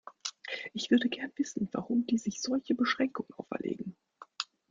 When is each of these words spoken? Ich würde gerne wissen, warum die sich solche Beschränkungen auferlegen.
Ich 0.73 0.89
würde 0.89 1.09
gerne 1.09 1.31
wissen, 1.35 1.69
warum 1.73 2.07
die 2.07 2.17
sich 2.17 2.41
solche 2.41 2.73
Beschränkungen 2.73 3.31
auferlegen. 3.37 3.95